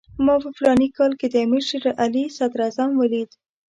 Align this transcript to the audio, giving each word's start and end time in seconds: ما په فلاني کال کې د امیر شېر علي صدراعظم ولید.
ما 0.25 0.35
په 0.43 0.49
فلاني 0.57 0.87
کال 0.97 1.11
کې 1.19 1.27
د 1.29 1.35
امیر 1.45 1.63
شېر 1.69 1.85
علي 2.03 2.23
صدراعظم 2.37 2.89
ولید. 3.01 3.29